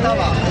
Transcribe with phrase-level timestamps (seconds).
[0.00, 0.49] 知道吧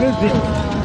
[0.00, 0.79] Music.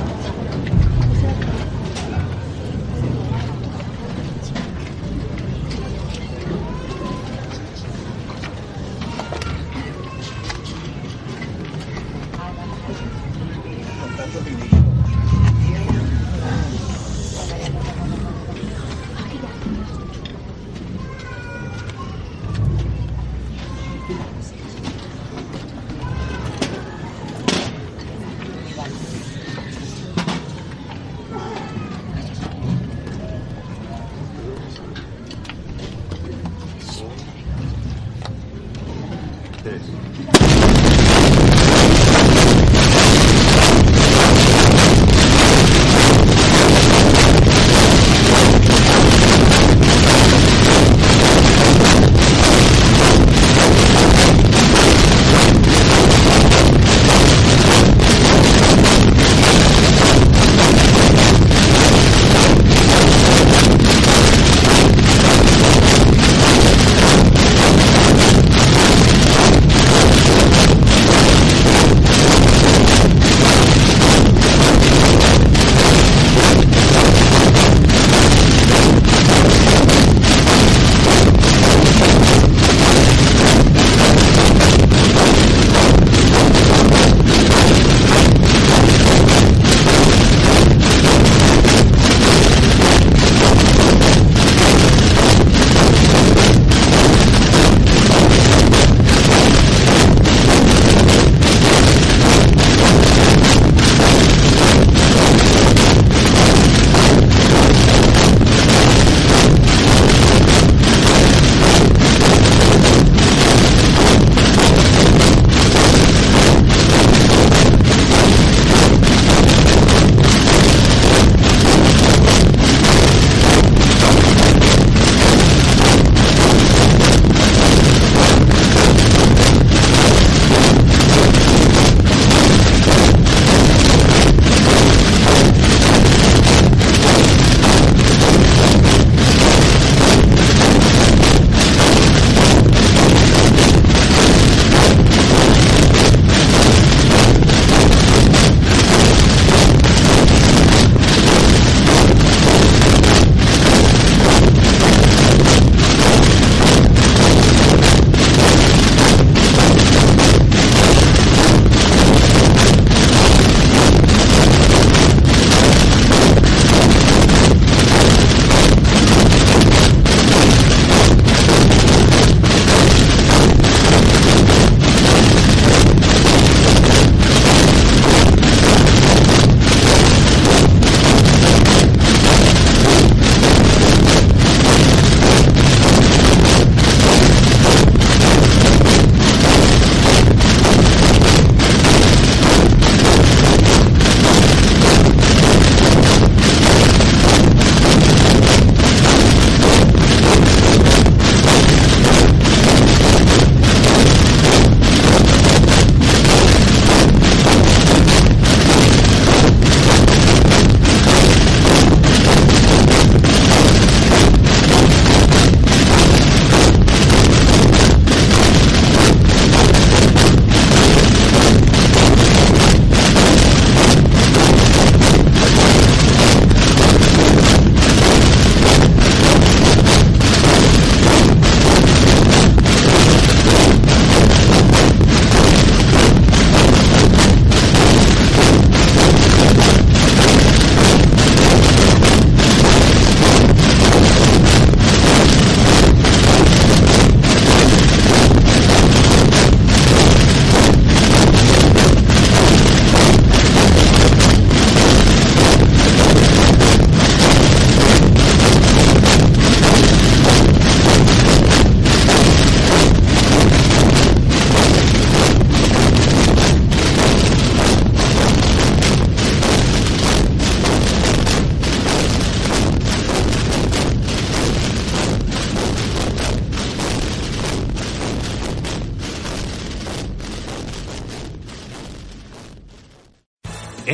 [39.65, 41.04] Cheers.